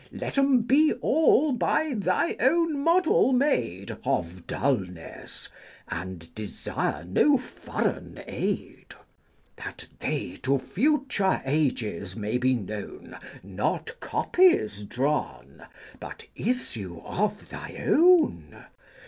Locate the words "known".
12.55-13.15